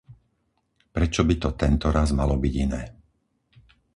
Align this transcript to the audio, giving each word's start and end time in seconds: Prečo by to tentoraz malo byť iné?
Prečo 0.95 1.21
by 1.27 1.35
to 1.43 1.49
tentoraz 1.63 2.09
malo 2.19 2.33
byť 2.43 2.53
iné? 2.65 2.81